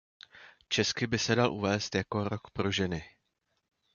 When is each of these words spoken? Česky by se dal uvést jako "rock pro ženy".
Česky 0.69 1.07
by 1.07 1.19
se 1.19 1.35
dal 1.35 1.53
uvést 1.53 1.95
jako 1.95 2.23
"rock 2.23 2.49
pro 2.53 2.71
ženy". 2.71 3.03